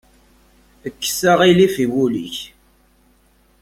Kkes 0.95 1.19
aɣilif 1.31 1.75
i 1.83 1.85
wul-ik. 1.93 2.37